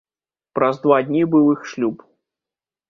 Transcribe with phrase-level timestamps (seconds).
[0.59, 1.97] Праз два дні быў іх шлюб.